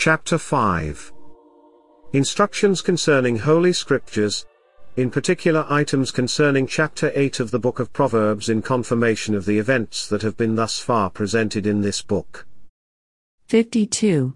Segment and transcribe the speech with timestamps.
[0.00, 1.12] Chapter 5
[2.14, 4.46] Instructions concerning Holy Scriptures,
[4.96, 9.58] in particular items concerning chapter 8 of the book of Proverbs in confirmation of the
[9.58, 12.46] events that have been thus far presented in this book.
[13.48, 14.34] 52.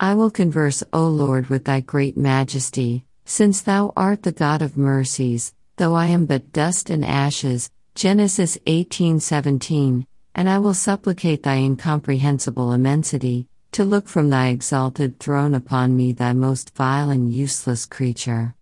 [0.00, 4.76] I will converse, O Lord, with thy great majesty, since thou art the God of
[4.76, 7.70] mercies, though I am but dust and ashes.
[7.94, 10.04] Genesis 18:17.
[10.34, 16.10] And I will supplicate thy incomprehensible immensity, to look from thy exalted throne upon me,
[16.10, 18.54] thy most vile and useless creature.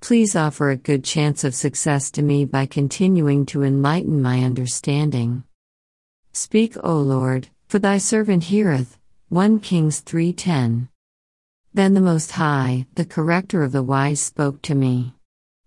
[0.00, 5.42] Please offer a good chance of success to me by continuing to enlighten my understanding.
[6.32, 8.96] Speak, O Lord, for thy servant heareth.
[9.30, 10.90] 1 Kings 3:10.
[11.74, 15.16] Then the Most High, the corrector of the wise, spoke to me.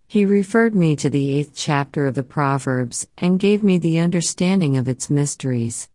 [0.08, 4.78] He referred me to the eighth chapter of the Proverbs and gave me the understanding
[4.78, 5.90] of its mysteries.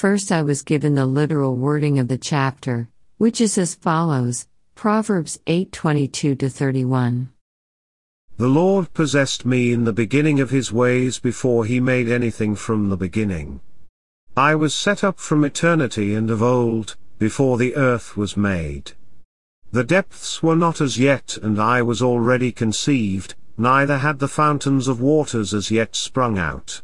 [0.00, 5.38] First, I was given the literal wording of the chapter, which is as follows Proverbs
[5.46, 7.28] 8:22 31.
[8.38, 12.88] The Lord possessed me in the beginning of his ways before he made anything from
[12.88, 13.60] the beginning.
[14.34, 18.92] I was set up from eternity and of old, before the earth was made.
[19.70, 24.88] The depths were not as yet, and I was already conceived, neither had the fountains
[24.88, 26.80] of waters as yet sprung out.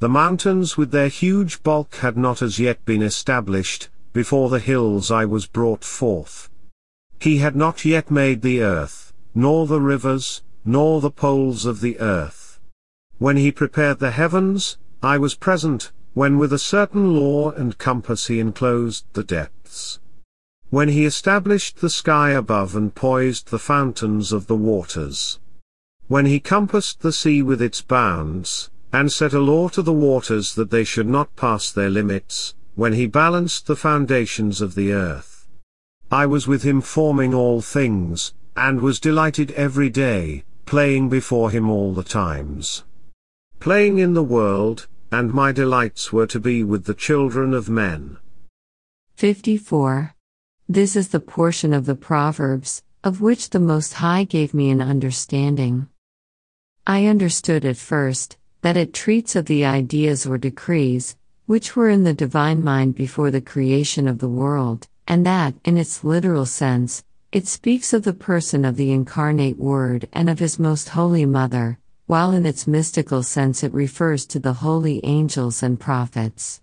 [0.00, 5.10] The mountains with their huge bulk had not as yet been established, before the hills
[5.10, 6.48] I was brought forth.
[7.20, 12.00] He had not yet made the earth, nor the rivers, nor the poles of the
[12.00, 12.58] earth.
[13.18, 18.28] When he prepared the heavens, I was present, when with a certain law and compass
[18.28, 20.00] he enclosed the depths.
[20.70, 25.38] When he established the sky above and poised the fountains of the waters.
[26.08, 30.54] When he compassed the sea with its bounds, and set a law to the waters
[30.54, 35.46] that they should not pass their limits, when he balanced the foundations of the earth.
[36.10, 41.70] I was with him forming all things, and was delighted every day, playing before him
[41.70, 42.84] all the times.
[43.60, 48.16] Playing in the world, and my delights were to be with the children of men.
[49.14, 50.14] 54.
[50.68, 54.80] This is the portion of the Proverbs, of which the Most High gave me an
[54.80, 55.88] understanding.
[56.86, 61.16] I understood at first that it treats of the ideas or decrees,
[61.46, 65.76] which were in the divine mind before the creation of the world, and that, in
[65.76, 70.58] its literal sense, it speaks of the person of the incarnate Word and of His
[70.58, 75.78] most holy Mother, while in its mystical sense it refers to the holy angels and
[75.78, 76.60] prophets.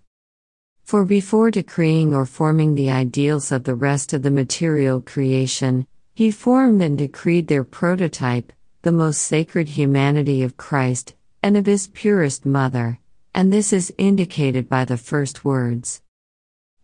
[0.84, 6.30] For before decreeing or forming the ideals of the rest of the material creation, he
[6.30, 12.44] formed and decreed their prototype, the most sacred humanity of Christ, and of his purest
[12.44, 12.98] mother,
[13.34, 16.02] and this is indicated by the first words.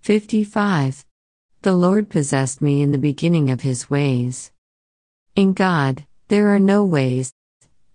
[0.01, 1.05] 55.
[1.63, 4.53] The Lord possessed me in the beginning of his ways.
[5.35, 7.33] In God, there are no ways,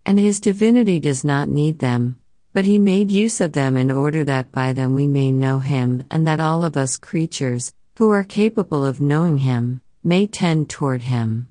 [0.05, 2.19] and his divinity does not need them,
[2.51, 6.03] but he made use of them in order that by them we may know him,
[6.09, 11.03] and that all of us creatures, who are capable of knowing him, may tend toward
[11.03, 11.47] him.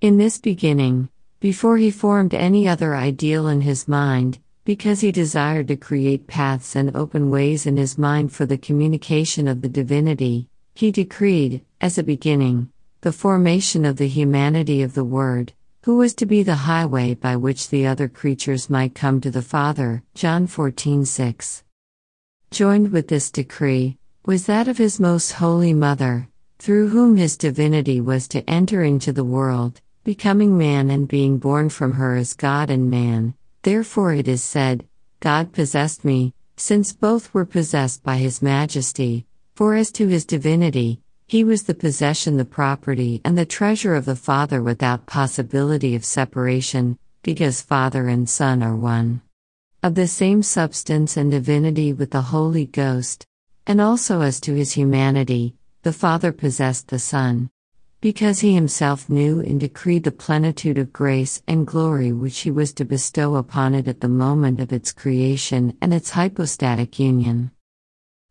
[0.00, 1.08] In this beginning,
[1.44, 6.74] before he formed any other ideal in his mind, because he desired to create paths
[6.74, 11.98] and open ways in his mind for the communication of the divinity, he decreed, as
[11.98, 12.70] a beginning,
[13.02, 17.36] the formation of the humanity of the Word, who was to be the highway by
[17.36, 20.02] which the other creatures might come to the Father.
[20.14, 21.62] John 14:6.
[22.52, 26.26] Joined with this decree was that of his most holy mother,
[26.58, 31.70] through whom his divinity was to enter into the world, becoming man and being born
[31.70, 33.34] from her as God and man.
[33.62, 34.86] Therefore it is said,
[35.20, 41.00] God possessed me, since both were possessed by his majesty, for as to his divinity,
[41.26, 46.04] he was the possession, the property, and the treasure of the Father without possibility of
[46.04, 49.22] separation, because Father and Son are one.
[49.82, 53.26] Of the same substance and divinity with the Holy Ghost,
[53.66, 57.50] and also as to his humanity, the Father possessed the Son.
[58.04, 62.74] Because he himself knew and decreed the plenitude of grace and glory which he was
[62.74, 67.50] to bestow upon it at the moment of its creation and its hypostatic union.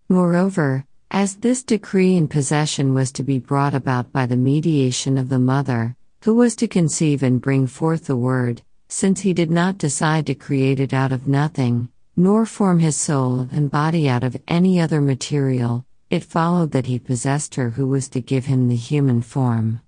[0.08, 5.30] Moreover, as this decree in possession was to be brought about by the mediation of
[5.30, 9.80] the mother, who was to conceive and bring forth the word, since he did not
[9.80, 14.38] decide to create it out of nothing, nor form his soul and body out of
[14.48, 15.84] any other material,
[16.14, 19.82] it followed that he possessed her who was to give him the human form.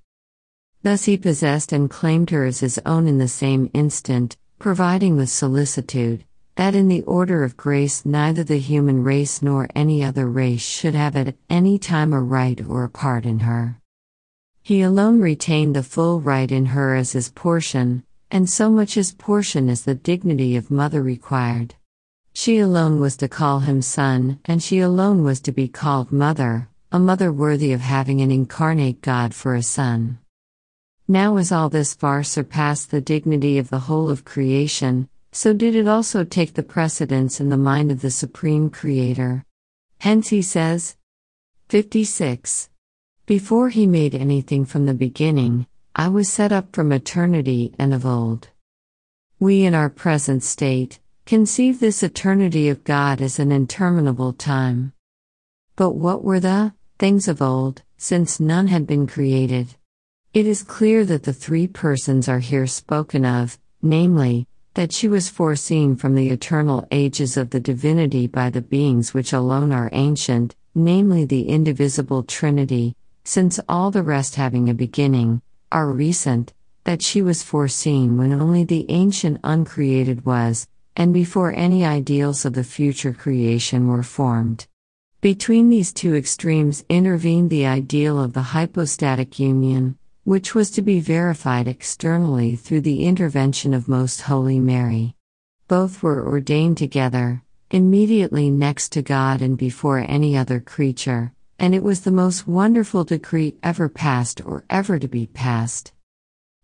[0.82, 5.30] Thus he possessed and claimed her as his own in the same instant, providing with
[5.30, 6.26] solicitude,
[6.56, 10.96] that in the order of grace neither the human race nor any other race should
[10.96, 13.80] have at any time a right or a part in her.
[14.64, 19.14] He alone retained the full right in her as his portion, and so much his
[19.14, 21.76] portion as the dignity of mother required.
[22.38, 26.68] She alone was to call him son, and she alone was to be called mother,
[26.92, 30.20] a mother worthy of having an incarnate God for a son.
[31.08, 35.76] Now, as all this far surpassed the dignity of the whole of creation, so did
[35.76, 39.46] it also take the precedence in the mind of the Supreme Creator.
[40.00, 40.98] Hence he says,
[41.70, 42.70] 56.
[43.26, 48.06] Before he made anything from the beginning, I was set up from eternity and of
[48.06, 48.50] old.
[49.40, 54.94] We in our present state conceive this eternity of God as an interminable time.
[55.76, 59.76] But what were the things of old, since none had been created?
[60.36, 65.28] It is clear that the three persons are here spoken of, namely, that she was
[65.28, 70.56] foreseen from the eternal ages of the divinity by the beings which alone are ancient,
[70.76, 77.24] namely the indivisible Trinity, since all the rest having a beginning, are recent, that she
[77.24, 83.14] was foreseen when only the ancient uncreated was, and before any ideals of the future
[83.14, 84.68] creation were formed.
[85.22, 91.00] Between these two extremes intervened the ideal of the hypostatic union, which was to be
[91.00, 95.16] verified externally through the intervention of Most Holy Mary.
[95.68, 101.84] Both were ordained together, immediately next to God and before any other creature and it
[101.84, 105.94] was the most wonderful decree ever passed or ever to be passed.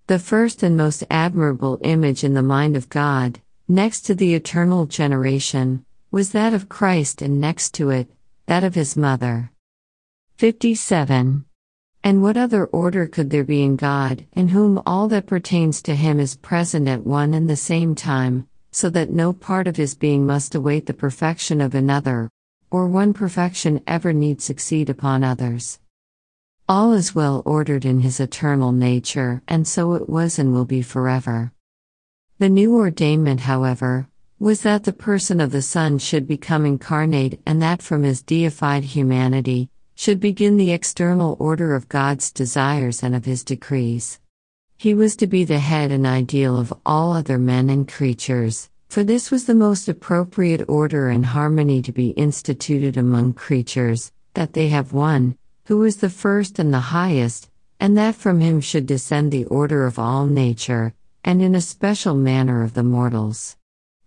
[0.07, 3.39] The first and most admirable image in the mind of God,
[3.71, 8.11] next to the eternal generation, was that of Christ, and next to it,
[8.45, 9.49] that of his mother.
[10.35, 11.45] 57.
[12.03, 15.95] And what other order could there be in God, in whom all that pertains to
[15.95, 19.95] him is present at one and the same time, so that no part of his
[19.95, 22.29] being must await the perfection of another,
[22.71, 25.79] or one perfection ever need succeed upon others.
[26.67, 30.81] All is well ordered in his eternal nature, and so it was and will be
[30.81, 31.53] forever.
[32.41, 34.07] The new ordainment, however,
[34.39, 38.83] was that the person of the Son should become incarnate and that from his deified
[38.83, 44.19] humanity should begin the external order of God's desires and of his decrees.
[44.75, 49.03] He was to be the head and ideal of all other men and creatures, for
[49.03, 54.69] this was the most appropriate order and harmony to be instituted among creatures, that they
[54.69, 59.31] have one, who is the first and the highest, and that from him should descend
[59.31, 63.57] the order of all nature, and in a special manner of the mortals.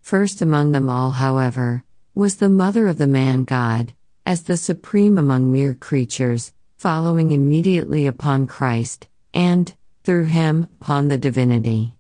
[0.01, 1.85] First among them all, however,
[2.15, 3.95] was the mother of the man God,
[4.27, 11.19] as the supreme among mere creatures, following immediately upon Christ, and, through him, upon the
[11.19, 11.95] divinity.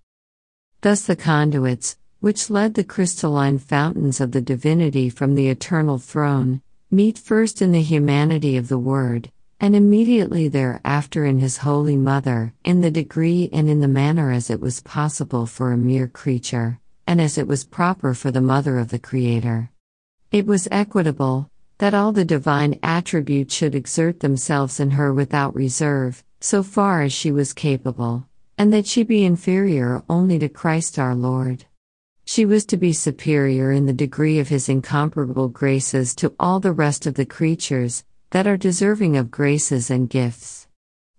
[0.81, 6.63] Thus the conduits, which led the crystalline fountains of the divinity from the eternal throne,
[6.91, 9.31] meet first in the humanity of the Word,
[9.65, 14.51] and immediately thereafter in His Holy Mother, in the degree and in the manner as
[14.51, 18.79] it was possible for a mere creature, and as it was proper for the Mother
[18.79, 19.71] of the Creator.
[20.31, 26.23] It was equitable, that all the divine attributes should exert themselves in her without reserve,
[26.43, 28.29] so far as she was capable,
[28.59, 31.65] and that she be inferior only to Christ our Lord.
[32.27, 36.73] She was to be superior in the degree of his incomparable graces to all the
[36.73, 38.05] rest of the creatures
[38.35, 40.67] that are deserving of graces and gifts.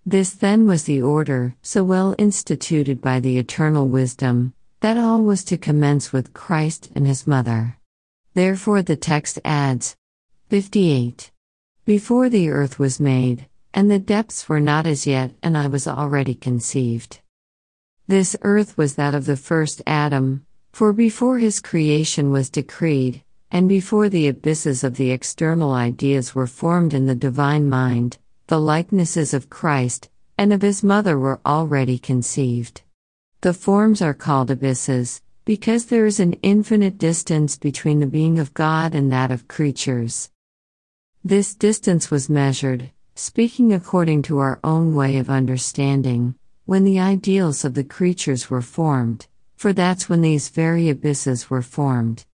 [0.06, 5.46] This then was the order, so well instituted by the eternal wisdom, that all was
[5.46, 7.78] to commence with Christ and his mother.
[8.34, 9.96] Therefore the text adds
[10.50, 11.32] 58.
[11.86, 15.88] Before the earth was made, and the depths were not as yet, and I was
[15.88, 17.22] already conceived.
[18.08, 23.70] This earth was that of the first Adam, for before his creation was decreed, and
[23.70, 29.34] before the abysses of the external ideas were formed in the divine mind, the likenesses
[29.34, 32.82] of Christ and of his mother were already conceived.
[33.42, 38.54] The forms are called abysses, because there is an infinite distance between the being of
[38.54, 40.32] God and that of creatures.
[41.24, 46.36] This distance was measured, speaking according to our own way of understanding,
[46.66, 51.62] when the ideals of the creatures were formed for that's when these very abysses were
[51.62, 52.26] formed.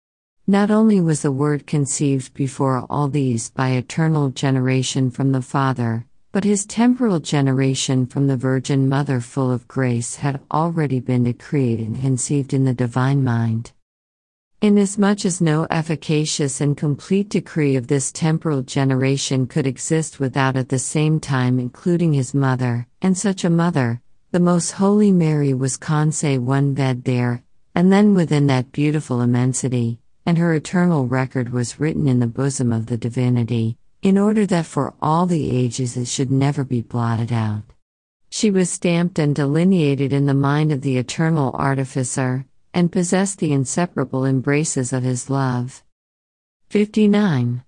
[0.47, 6.05] Not only was the Word conceived before all these by eternal generation from the Father,
[6.31, 11.79] but his temporal generation from the Virgin Mother full of grace had already been decreed
[11.79, 13.71] and conceived in the divine mind.
[14.61, 20.69] Inasmuch as no efficacious and complete decree of this temporal generation could exist without at
[20.69, 25.77] the same time including his mother, and such a mother, the Most Holy Mary was
[25.77, 27.43] conce one bed there,
[27.75, 32.71] and then within that beautiful immensity, and her eternal record was written in the bosom
[32.71, 37.31] of the divinity, in order that for all the ages it should never be blotted
[37.31, 37.63] out.
[38.29, 43.51] She was stamped and delineated in the mind of the eternal artificer, and possessed the
[43.51, 45.83] inseparable embraces of his love.
[46.69, 47.63] 59.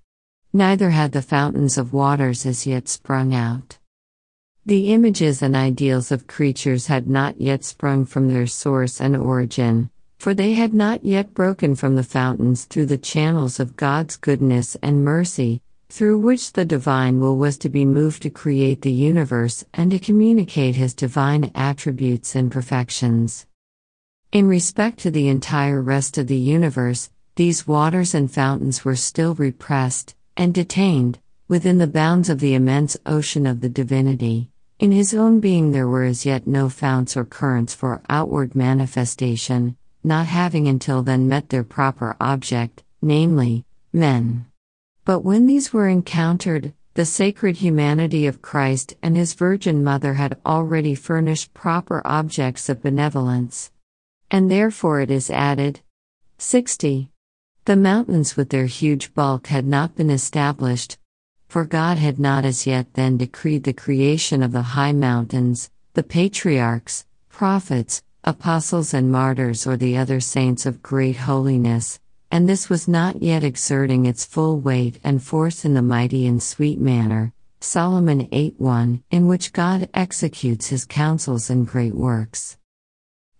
[0.53, 3.77] Neither had the fountains of waters as yet sprung out.
[4.65, 9.89] The images and ideals of creatures had not yet sprung from their source and origin,
[10.23, 14.77] for they had not yet broken from the fountains through the channels of God's goodness
[14.81, 19.65] and mercy, through which the divine will was to be moved to create the universe
[19.73, 23.45] and to communicate his divine attributes and perfections.
[24.31, 29.35] In respect to the entire rest of the universe, these waters and fountains were still
[29.35, 34.49] repressed and detained within the bounds of the immense ocean of the divinity.
[34.79, 39.75] In his own being, there were as yet no founts or currents for outward manifestation,
[40.03, 44.45] not having until then met their proper object, namely, men.
[45.05, 50.39] But when these were encountered, the sacred humanity of Christ and his Virgin Mother had
[50.45, 53.71] already furnished proper objects of benevolence.
[54.29, 55.81] And therefore it is added
[56.37, 57.09] 60.
[57.65, 60.97] The mountains with their huge bulk had not been established,
[61.47, 66.03] for God had not as yet then decreed the creation of the high mountains, the
[66.03, 71.99] patriarchs, prophets, apostles, and martyrs, or the other saints of great holiness,
[72.31, 76.41] and this was not yet exerting its full weight and force in the mighty and
[76.41, 82.57] sweet manner, Solomon 8 1, in which God executes his counsels and great works.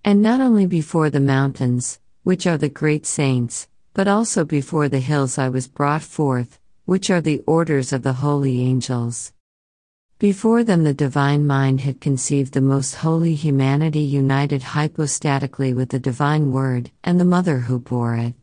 [0.04, 5.00] And not only before the mountains, which are the great saints, but also before the
[5.00, 9.32] hills I was brought forth, which are the orders of the holy angels.
[10.20, 16.00] Before them, the divine mind had conceived the most holy humanity united hypostatically with the
[16.00, 18.34] divine word and the mother who bore it.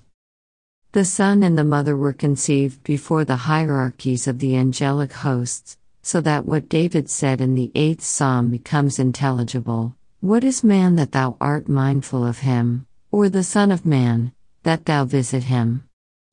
[0.93, 6.21] The Son and the Mother were conceived before the hierarchies of the angelic hosts, so
[6.23, 11.37] that what David said in the eighth psalm becomes intelligible What is man that thou
[11.41, 14.33] art mindful of him, or the Son of Man,
[14.65, 15.85] that thou visit him?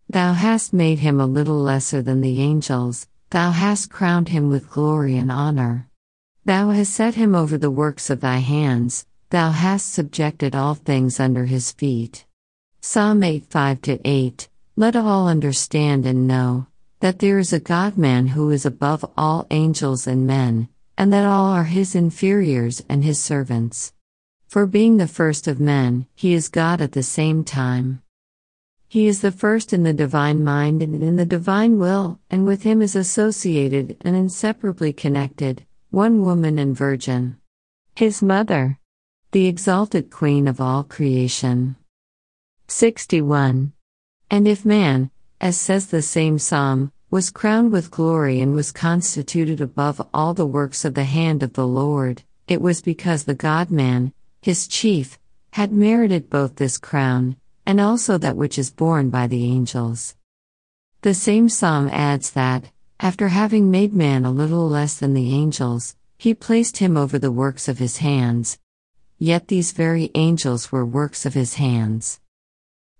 [0.09, 4.69] Thou hast made him a little lesser than the angels, thou hast crowned him with
[4.69, 5.89] glory and honor.
[6.45, 11.19] Thou hast set him over the works of thy hands, thou hast subjected all things
[11.19, 12.25] under his feet.
[12.79, 16.67] Psalm 8 5 8 Let all understand and know
[16.99, 21.25] that there is a God man who is above all angels and men, and that
[21.25, 23.93] all are his inferiors and his servants.
[24.47, 28.01] For being the first of men, he is God at the same time.
[28.89, 32.63] He is the first in the divine mind and in the divine will, and with
[32.63, 37.35] him is associated and inseparably connected, one woman and virgin.
[37.95, 38.79] His mother,
[39.31, 41.75] the exalted queen of all creation.
[42.69, 43.73] 61.
[44.31, 49.59] And if man, as says the same psalm, was crowned with glory and was constituted
[49.59, 53.69] above all the works of the hand of the Lord, it was because the God
[53.69, 55.19] man, his chief,
[55.51, 57.35] had merited both this crown
[57.67, 60.15] and also that which is borne by the angels.
[61.01, 65.97] The same psalm adds that, after having made man a little less than the angels,
[66.17, 68.57] he placed him over the works of his hands.
[69.19, 72.21] Yet these very angels were works of his hands.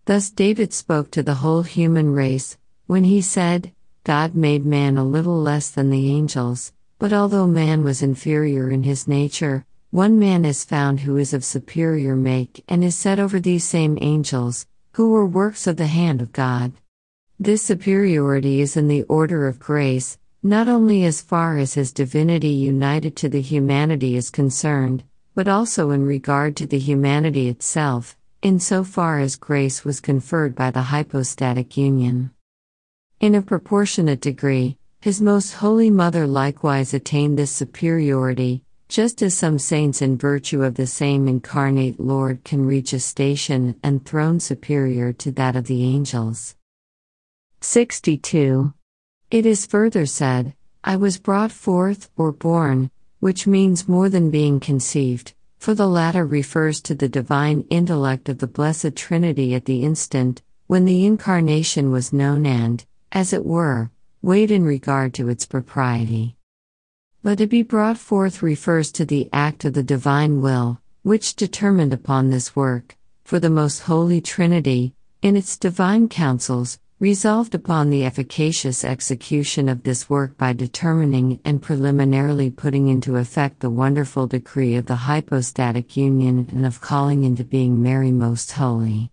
[0.04, 2.58] Thus David spoke to the whole human race,
[2.88, 3.72] when he said,
[4.04, 8.84] God made man a little less than the angels, but although man was inferior in
[8.84, 13.40] his nature, one man is found who is of superior make and is set over
[13.40, 16.74] these same angels, who were works of the hand of God.
[17.40, 22.50] This superiority is in the order of grace, not only as far as his divinity
[22.50, 28.60] united to the humanity is concerned, but also in regard to the humanity itself, in
[28.60, 32.32] so far as grace was conferred by the hypostatic union.
[33.22, 39.60] In a proportionate degree, his most holy mother likewise attained this superiority, just as some
[39.60, 45.12] saints, in virtue of the same incarnate Lord, can reach a station and throne superior
[45.14, 46.56] to that of the angels.
[47.62, 48.74] 62.
[49.30, 54.62] It is further said, I was brought forth, or born, which means more than being
[54.62, 59.84] conceived, for the latter refers to the divine intellect of the Blessed Trinity at the
[59.84, 63.92] instant when the Incarnation was known and, as it were,
[64.22, 66.37] weighed in regard to its propriety.
[67.24, 71.92] But to be brought forth refers to the act of the divine will, which determined
[71.92, 78.06] upon this work, for the most holy Trinity, in its divine counsels, resolved upon the
[78.06, 84.76] efficacious execution of this work by determining and preliminarily putting into effect the wonderful decree
[84.76, 89.12] of the hypostatic union and of calling into being Mary most holy.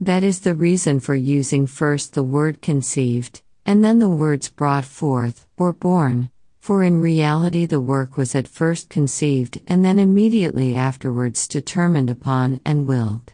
[0.00, 4.84] That is the reason for using first the word conceived, and then the words brought
[4.84, 6.30] forth, or born,
[6.62, 12.60] for in reality the work was at first conceived and then immediately afterwards determined upon
[12.64, 13.32] and willed.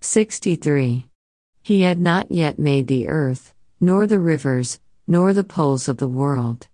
[0.00, 1.04] 63.
[1.62, 6.08] He had not yet made the earth, nor the rivers, nor the poles of the
[6.08, 6.66] world.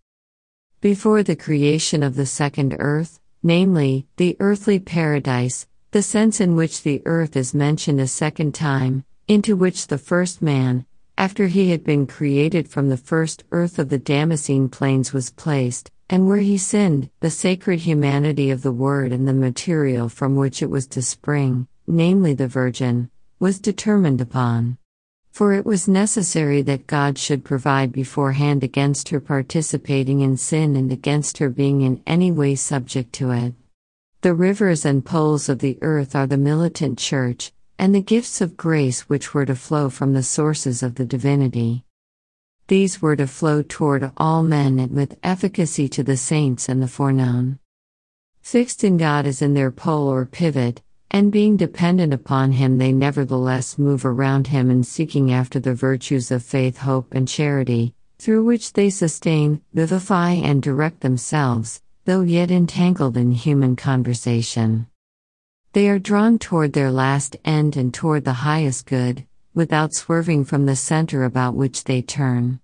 [0.80, 6.84] Before the creation of the second earth, namely, the earthly paradise, the sense in which
[6.84, 10.86] the earth is mentioned a second time, into which the first man,
[11.18, 15.90] after he had been created from the first earth of the Damascene plains, was placed,
[16.10, 20.62] and where he sinned, the sacred humanity of the Word and the material from which
[20.62, 24.78] it was to spring, namely the Virgin, was determined upon.
[25.32, 30.90] For it was necessary that God should provide beforehand against her participating in sin and
[30.90, 33.54] against her being in any way subject to it.
[34.22, 38.56] The rivers and poles of the earth are the militant church, and the gifts of
[38.56, 41.84] grace which were to flow from the sources of the divinity.
[42.68, 46.88] These were to flow toward all men and with efficacy to the saints and the
[46.88, 47.58] foreknown.
[48.40, 52.92] Fixed in God as in their pole or pivot, and being dependent upon Him, they
[52.92, 58.44] nevertheless move around Him in seeking after the virtues of faith, hope, and charity, through
[58.44, 64.88] which they sustain, vivify, and direct themselves, though yet entangled in human conversation.
[65.76, 70.64] They are drawn toward their last end and toward the highest good, without swerving from
[70.64, 72.60] the center about which they turn.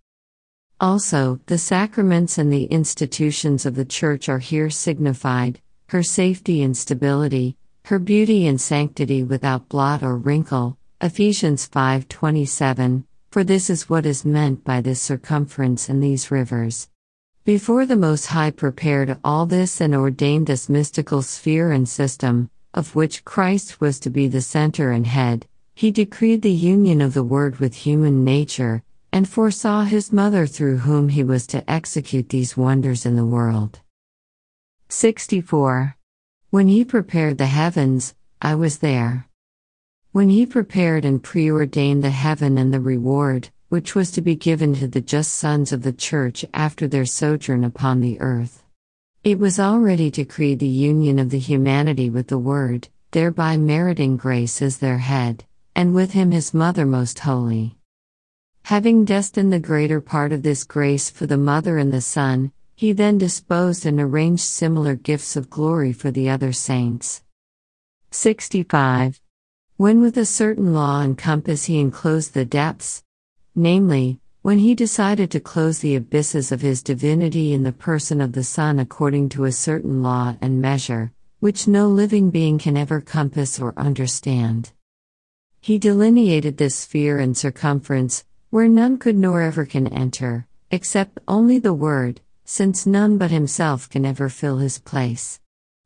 [0.81, 6.75] Also, the sacraments and the institutions of the Church are here signified, her safety and
[6.75, 10.79] stability, her beauty and sanctity without blot or wrinkle.
[11.03, 16.89] Ephesians 5:27 For this is what is meant by this circumference and these rivers.
[17.45, 22.95] Before the Most High prepared all this and ordained this mystical sphere and system, of
[22.95, 27.23] which Christ was to be the center and head, he decreed the union of the
[27.23, 32.57] Word with human nature, and foresaw his mother through whom he was to execute these
[32.57, 33.81] wonders in the world.
[34.89, 35.97] 64.
[36.51, 39.29] When he prepared the heavens, I was there.
[40.13, 44.75] When he prepared and preordained the heaven and the reward, which was to be given
[44.75, 48.62] to the just sons of the church after their sojourn upon the earth.
[49.25, 54.61] It was already decreed the union of the humanity with the Word, thereby meriting grace
[54.61, 55.45] as their head,
[55.77, 57.77] and with him his mother most holy.
[58.65, 62.91] Having destined the greater part of this grace for the mother and the son, he
[62.91, 67.23] then disposed and arranged similar gifts of glory for the other saints.
[68.11, 69.21] 65.
[69.77, 73.05] When with a certain law and compass he enclosed the depths,
[73.55, 78.33] namely, when he decided to close the abysses of his divinity in the person of
[78.33, 83.01] the Son according to a certain law and measure, which no living being can ever
[83.01, 84.73] compass or understand.
[85.61, 91.61] He delineated this sphere and circumference, where none could nor ever can enter, except only
[91.61, 95.39] the Word, since none but himself can ever fill his place.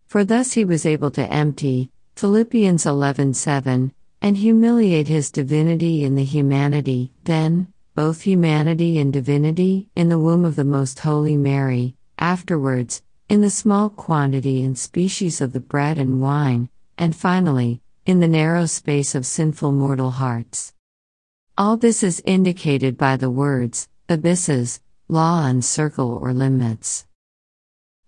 [0.06, 3.92] For thus he was able to empty, Philippians 11:7,
[4.22, 10.44] and humiliate his divinity in the humanity, then, both humanity and divinity, in the womb
[10.44, 15.96] of the Most Holy Mary, afterwards, in the small quantity and species of the bread
[15.96, 20.74] and wine, and finally, in the narrow space of sinful mortal hearts.
[21.56, 27.06] All this is indicated by the words, abysses, law and circle or limits.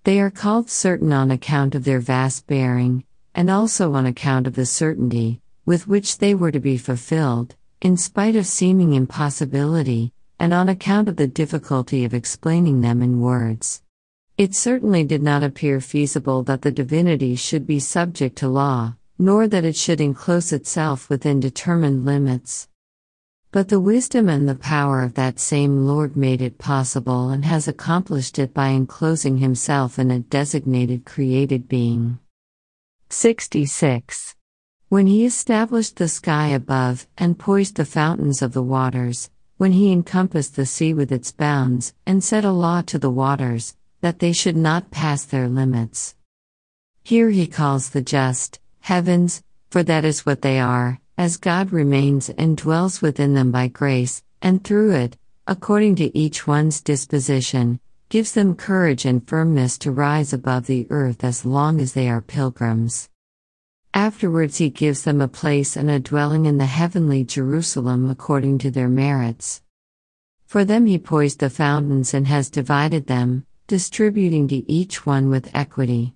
[0.05, 4.55] They are called certain on account of their vast bearing, and also on account of
[4.55, 10.53] the certainty with which they were to be fulfilled, in spite of seeming impossibility, and
[10.53, 13.83] on account of the difficulty of explaining them in words.
[14.37, 19.49] It certainly did not appear feasible that the divinity should be subject to law, nor
[19.49, 22.69] that it should enclose itself within determined limits.
[23.51, 27.67] But the wisdom and the power of that same Lord made it possible and has
[27.67, 32.19] accomplished it by enclosing himself in a designated created being.
[33.11, 34.37] 66.
[34.91, 39.93] When he established the sky above and poised the fountains of the waters, when he
[39.93, 44.33] encompassed the sea with its bounds, and set a law to the waters, that they
[44.33, 46.15] should not pass their limits.
[47.05, 52.31] Here he calls the just, heavens, for that is what they are, as God remains
[52.31, 58.33] and dwells within them by grace, and through it, according to each one's disposition, gives
[58.33, 63.11] them courage and firmness to rise above the earth as long as they are pilgrims.
[63.99, 68.71] Afterwards, he gives them a place and a dwelling in the heavenly Jerusalem according to
[68.71, 69.61] their merits.
[70.47, 75.51] For them, he poised the fountains and has divided them, distributing to each one with
[75.53, 76.15] equity.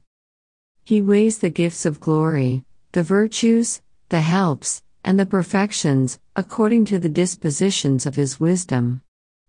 [0.85, 7.01] He weighs the gifts of glory, the virtues, the helps, and the perfections, according to
[7.01, 9.03] the dispositions of his wisdom.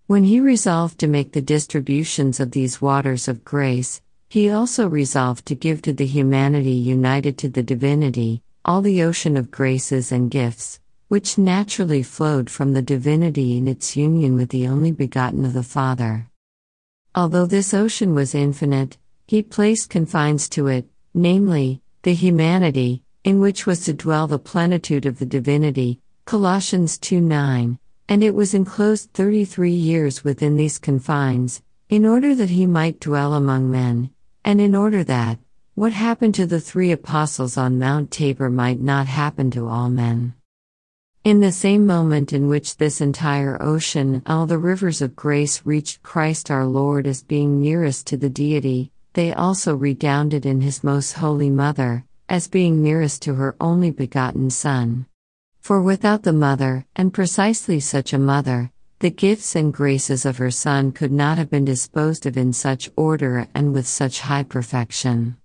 [0.07, 4.01] When he resolved to make the distributions of these waters of grace,
[4.33, 9.37] he also resolved to give to the humanity united to the divinity all the ocean
[9.37, 14.67] of graces and gifts, which naturally flowed from the divinity in its union with the
[14.67, 16.27] only begotten of the Father.
[17.13, 23.67] Although this ocean was infinite, he placed confines to it, namely, the humanity, in which
[23.67, 27.77] was to dwell the plenitude of the divinity, Colossians 2 9,
[28.09, 33.35] and it was enclosed 33 years within these confines, in order that he might dwell
[33.35, 34.09] among men,
[34.45, 35.39] and in order that,
[35.75, 40.33] what happened to the three apostles on Mount Tabor might not happen to all men.
[41.23, 46.03] In the same moment in which this entire ocean, all the rivers of grace reached
[46.03, 51.13] Christ our Lord as being nearest to the deity, they also redounded in his most
[51.13, 55.05] holy mother, as being nearest to her only begotten Son.
[55.61, 58.72] For without the mother, and precisely such a mother,
[59.03, 62.89] the gifts and graces of her Son could not have been disposed of in such
[62.95, 65.35] order and with such high perfection.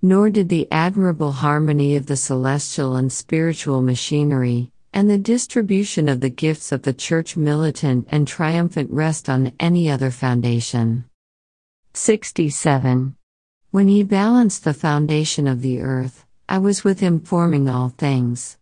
[0.00, 6.20] Nor did the admirable harmony of the celestial and spiritual machinery, and the distribution of
[6.20, 11.04] the gifts of the Church militant and triumphant rest on any other foundation.
[11.94, 13.16] 67.
[13.72, 18.56] When he balanced the foundation of the earth, I was with him forming all things.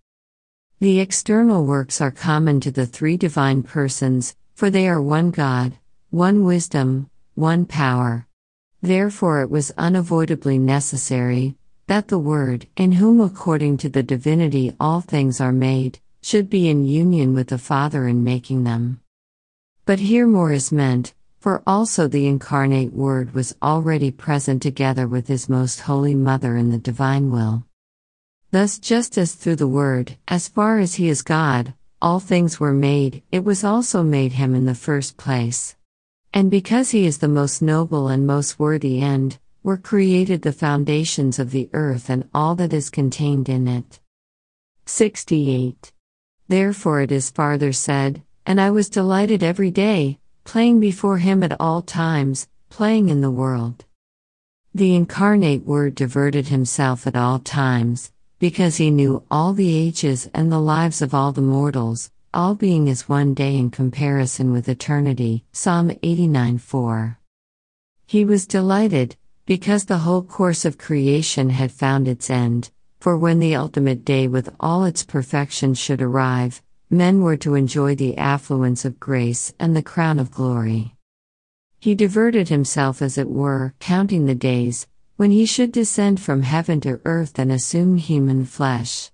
[0.80, 5.76] The external works are common to the three divine persons, for they are one God,
[6.10, 8.28] one wisdom, one power.
[8.80, 11.56] Therefore, it was unavoidably necessary
[11.88, 16.68] that the Word, in whom according to the divinity all things are made, should be
[16.68, 19.00] in union with the Father in making them.
[19.84, 25.26] But here more is meant, for also the incarnate Word was already present together with
[25.26, 27.64] His most holy Mother in the divine will.
[28.50, 32.72] Thus, just as through the Word, as far as He is God, all things were
[32.72, 35.76] made, it was also made Him in the first place.
[36.32, 41.38] And because He is the most noble and most worthy end, were created the foundations
[41.38, 44.00] of the earth and all that is contained in it.
[44.86, 45.92] 68.
[46.48, 51.60] Therefore it is farther said, And I was delighted every day, playing before Him at
[51.60, 53.84] all times, playing in the world.
[54.74, 60.50] The incarnate Word diverted Himself at all times because he knew all the ages and
[60.50, 65.44] the lives of all the mortals, all being as one day in comparison with eternity.
[65.52, 67.18] Psalm 89 4.
[68.06, 72.70] He was delighted, because the whole course of creation had found its end,
[73.00, 77.94] for when the ultimate day with all its perfection should arrive, men were to enjoy
[77.94, 80.94] the affluence of grace and the crown of glory.
[81.80, 84.86] He diverted himself, as it were, counting the days,
[85.18, 89.10] when he should descend from heaven to earth and assume human flesh.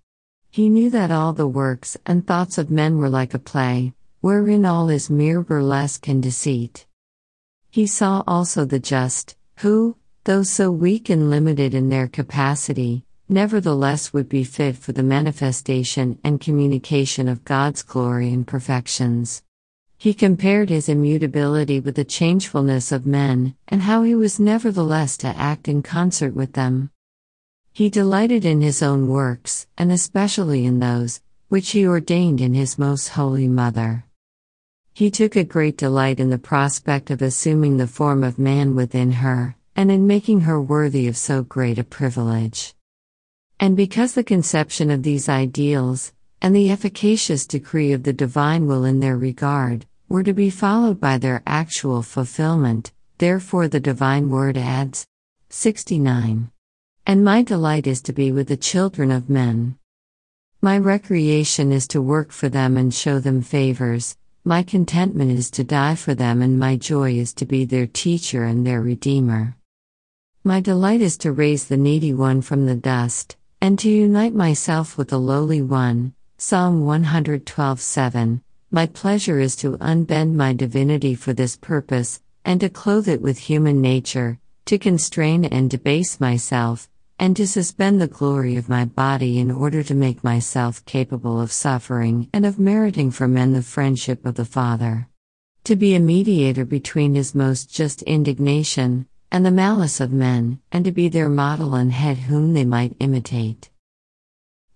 [0.50, 4.66] He knew that all the works and thoughts of men were like a play, wherein
[4.66, 6.84] all is mere burlesque and deceit.
[7.70, 14.12] He saw also the just, who, though so weak and limited in their capacity, nevertheless
[14.12, 19.42] would be fit for the manifestation and communication of God's glory and perfections.
[20.04, 25.28] He compared his immutability with the changefulness of men, and how he was nevertheless to
[25.28, 26.90] act in concert with them.
[27.72, 32.78] He delighted in his own works, and especially in those which he ordained in his
[32.78, 34.04] most holy Mother.
[34.92, 39.10] He took a great delight in the prospect of assuming the form of man within
[39.10, 42.74] her, and in making her worthy of so great a privilege.
[43.58, 46.12] And because the conception of these ideals,
[46.42, 51.00] and the efficacious decree of the divine will in their regard, were to be followed
[51.00, 55.06] by their actual fulfillment, therefore the divine word adds
[55.50, 56.50] 69.
[57.06, 59.78] And my delight is to be with the children of men.
[60.60, 65.64] My recreation is to work for them and show them favors, my contentment is to
[65.64, 69.56] die for them, and my joy is to be their teacher and their redeemer.
[70.44, 74.98] My delight is to raise the needy one from the dust, and to unite myself
[74.98, 76.12] with the lowly one.
[76.36, 78.42] Psalm 112 7.
[78.74, 83.38] My pleasure is to unbend my divinity for this purpose, and to clothe it with
[83.38, 89.38] human nature, to constrain and debase myself, and to suspend the glory of my body
[89.38, 94.26] in order to make myself capable of suffering and of meriting for men the friendship
[94.26, 95.08] of the Father.
[95.62, 100.84] To be a mediator between his most just indignation and the malice of men, and
[100.84, 103.70] to be their model and head whom they might imitate.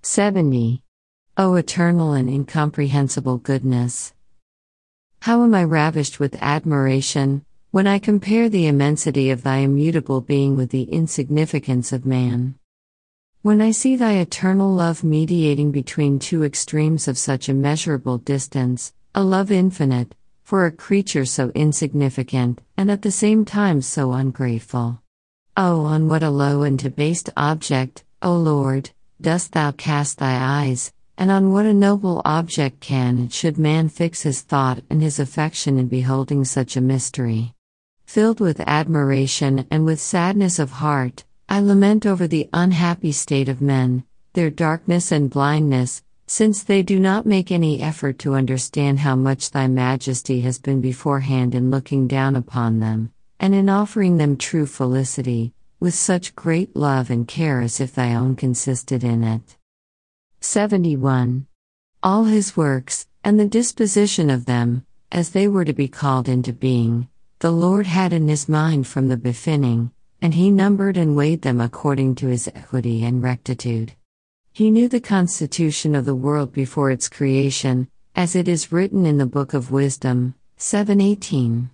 [0.02, 0.84] 70.
[1.40, 4.12] O eternal and incomprehensible goodness!
[5.20, 10.56] How am I ravished with admiration, when I compare the immensity of thy immutable being
[10.56, 12.56] with the insignificance of man.
[13.42, 19.22] When I see thy eternal love mediating between two extremes of such immeasurable distance, a
[19.22, 25.00] love infinite, for a creature so insignificant, and at the same time so ungrateful.
[25.56, 30.92] Oh, on what a low and debased object, O Lord, dost thou cast thy eyes,
[31.18, 35.18] and on what a noble object can and should man fix his thought and his
[35.18, 37.52] affection in beholding such a mystery.
[38.06, 43.60] Filled with admiration and with sadness of heart, I lament over the unhappy state of
[43.60, 44.04] men,
[44.34, 49.50] their darkness and blindness, since they do not make any effort to understand how much
[49.50, 54.66] Thy Majesty has been beforehand in looking down upon them, and in offering them true
[54.66, 59.57] felicity, with such great love and care as if Thy own consisted in it.
[60.40, 61.46] 71.
[62.02, 66.52] All His works, and the disposition of them, as they were to be called into
[66.52, 67.08] being,
[67.40, 69.90] the Lord had in His mind from the beginning,
[70.22, 73.94] and He numbered and weighed them according to His equity and rectitude.
[74.52, 79.18] He knew the constitution of the world before its creation, as it is written in
[79.18, 81.70] the Book of Wisdom, 718.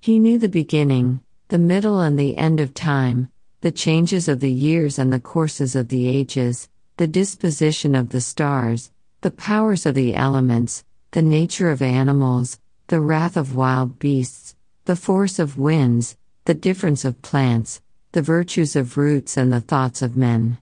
[0.00, 4.52] He knew the beginning, the middle, and the end of time, the changes of the
[4.52, 9.94] years and the courses of the ages, the disposition of the stars, the powers of
[9.94, 12.58] the elements, the nature of animals,
[12.88, 17.80] the wrath of wild beasts, the force of winds, the difference of plants,
[18.10, 20.58] the virtues of roots, and the thoughts of men.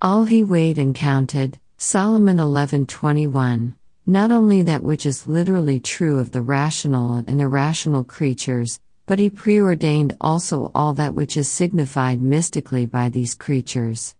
[0.00, 3.74] All he weighed and counted, Solomon 11:21.
[4.06, 9.28] Not only that which is literally true of the rational and irrational creatures, but he
[9.28, 14.14] preordained also all that which is signified mystically by these creatures.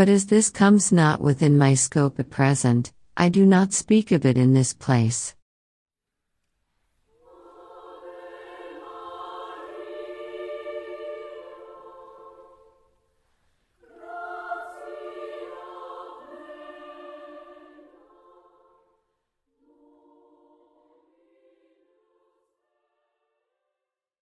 [0.00, 4.24] But as this comes not within my scope at present, I do not speak of
[4.24, 5.34] it in this place.